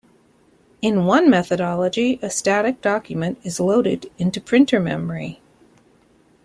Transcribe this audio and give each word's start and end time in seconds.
In 0.81 1.05
one 1.05 1.29
methodology, 1.29 2.17
a 2.23 2.31
static 2.31 2.81
document 2.81 3.37
is 3.43 3.59
loaded 3.59 4.09
into 4.17 4.41
printer 4.41 4.79
memory. 4.79 5.39